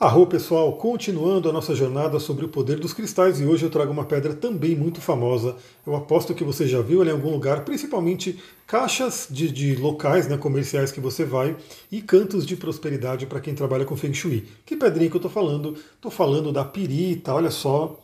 [0.00, 3.90] Arro pessoal, continuando a nossa jornada sobre o poder dos cristais e hoje eu trago
[3.90, 5.56] uma pedra também muito famosa.
[5.84, 10.28] Eu aposto que você já viu ela em algum lugar, principalmente caixas de, de locais
[10.28, 11.56] né, comerciais que você vai
[11.90, 14.46] e cantos de prosperidade para quem trabalha com Feng Shui.
[14.64, 15.74] Que pedrinha que eu estou falando?
[15.96, 17.98] Estou falando da pirita, olha só,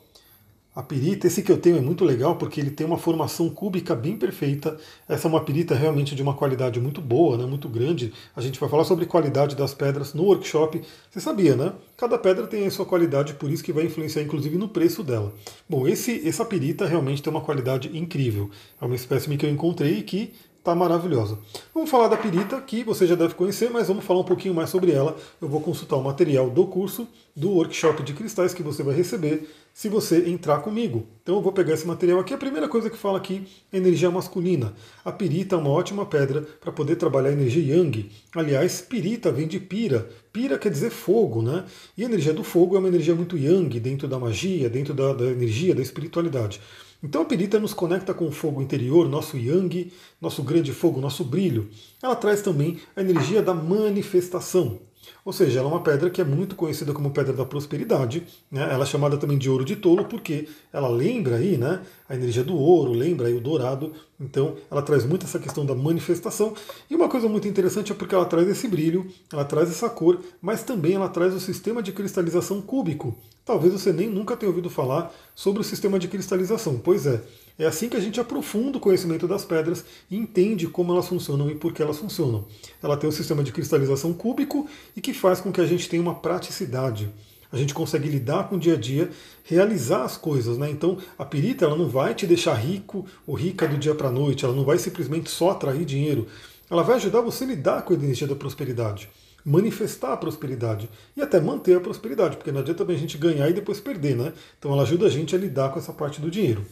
[0.75, 3.95] a pirita, esse que eu tenho é muito legal porque ele tem uma formação cúbica
[3.95, 4.77] bem perfeita.
[5.09, 8.13] Essa é uma pirita realmente de uma qualidade muito boa, né, muito grande.
[8.35, 10.83] A gente vai falar sobre qualidade das pedras no workshop.
[11.09, 11.73] Você sabia, né?
[11.97, 15.33] Cada pedra tem a sua qualidade, por isso que vai influenciar inclusive no preço dela.
[15.69, 18.51] Bom, esse, essa pirita realmente tem uma qualidade incrível.
[18.81, 20.33] É uma espécime que eu encontrei que
[20.65, 21.39] Tá maravilhosa.
[21.75, 24.71] Vamos falar da pirita, que você já deve conhecer, mas vamos falar um pouquinho mais
[24.71, 25.15] sobre ela.
[25.39, 29.47] Eu vou consultar o material do curso, do workshop de cristais que você vai receber
[29.75, 31.07] se você entrar comigo.
[31.23, 32.33] Então eu vou pegar esse material aqui.
[32.33, 34.73] A primeira coisa que fala aqui é energia masculina.
[35.05, 38.11] A pirita é uma ótima pedra para poder trabalhar energia yang.
[38.35, 40.09] Aliás, pirita vem de pira.
[40.33, 41.67] Pira quer dizer fogo, né?
[41.95, 45.13] E a energia do fogo é uma energia muito yang dentro da magia, dentro da,
[45.13, 46.59] da energia, da espiritualidade.
[47.05, 51.23] Então a pirita nos conecta com o fogo interior, nosso yang, nosso grande fogo, nosso
[51.23, 51.69] brilho.
[52.03, 54.81] Ela traz também a energia da manifestação.
[55.25, 58.27] Ou seja, ela é uma pedra que é muito conhecida como pedra da prosperidade.
[58.51, 58.63] Né?
[58.71, 62.45] Ela é chamada também de ouro de tolo porque ela lembra aí, né, a energia
[62.45, 63.93] do ouro, lembra aí o dourado.
[64.21, 66.55] Então, ela traz muito essa questão da manifestação.
[66.89, 70.21] E uma coisa muito interessante é porque ela traz esse brilho, ela traz essa cor,
[70.41, 73.17] mas também ela traz o sistema de cristalização cúbico.
[73.45, 76.79] Talvez você nem nunca tenha ouvido falar sobre o sistema de cristalização.
[76.83, 77.21] Pois é,
[77.59, 81.49] é assim que a gente aprofunda o conhecimento das pedras e entende como elas funcionam
[81.49, 82.47] e por que elas funcionam.
[82.83, 86.03] Ela tem um sistema de cristalização cúbico e que faz com que a gente tenha
[86.03, 87.09] uma praticidade.
[87.53, 89.09] A gente consegue lidar com o dia a dia,
[89.45, 90.69] realizar as coisas, né?
[90.69, 94.13] Então a perita ela não vai te deixar rico ou rica do dia para a
[94.13, 96.27] noite, ela não vai simplesmente só atrair dinheiro.
[96.69, 99.09] Ela vai ajudar você a lidar com a energia da prosperidade
[99.45, 103.47] manifestar a prosperidade e até manter a prosperidade, porque não adianta também a gente ganhar
[103.51, 104.33] e depois perder, né?
[104.59, 106.65] Então ela ajuda a gente a lidar com essa parte do dinheiro.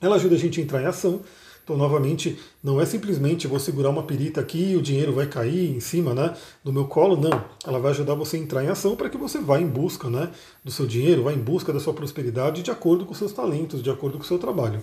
[0.00, 1.22] Ela ajuda a gente a entrar em ação.
[1.66, 5.74] Então, novamente, não é simplesmente vou segurar uma perita aqui e o dinheiro vai cair
[5.74, 6.32] em cima né,
[6.62, 7.44] do meu colo, não.
[7.66, 10.30] Ela vai ajudar você a entrar em ação para que você vá em busca né,
[10.64, 13.90] do seu dinheiro, vá em busca da sua prosperidade de acordo com seus talentos, de
[13.90, 14.80] acordo com o seu trabalho.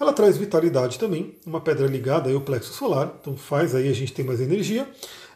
[0.00, 4.14] Ela traz vitalidade também, uma pedra ligada ao plexo solar, então faz aí a gente
[4.14, 4.88] ter mais energia.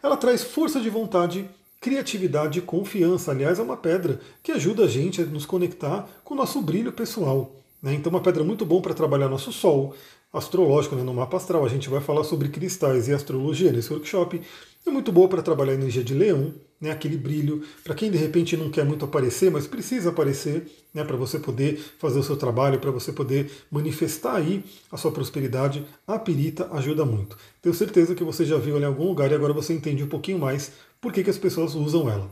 [0.03, 1.49] Ela traz força de vontade,
[1.83, 3.31] criatividade e confiança.
[3.31, 6.93] Aliás, é uma pedra que ajuda a gente a nos conectar com o nosso brilho
[6.93, 7.55] pessoal.
[7.83, 7.95] Né?
[7.95, 9.95] Então, uma pedra muito bom para trabalhar nosso Sol,
[10.33, 11.03] astrológico, né?
[11.03, 11.65] no mapa astral.
[11.65, 14.41] A gente vai falar sobre cristais e astrologia nesse workshop.
[14.87, 16.91] É muito boa para trabalhar a energia de leão, né?
[16.91, 17.63] aquele brilho.
[17.83, 21.05] Para quem de repente não quer muito aparecer, mas precisa aparecer, né?
[21.05, 25.85] para você poder fazer o seu trabalho, para você poder manifestar aí a sua prosperidade,
[26.07, 27.37] a pirita ajuda muito.
[27.61, 30.09] Tenho certeza que você já viu ela em algum lugar e agora você entende um
[30.09, 32.31] pouquinho mais por que, que as pessoas usam ela.